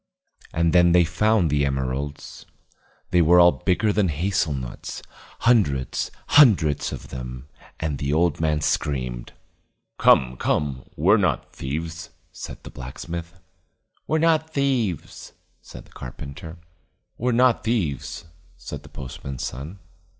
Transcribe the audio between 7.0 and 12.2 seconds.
them: and the old man screamed. "Come, come, we're not thieves,"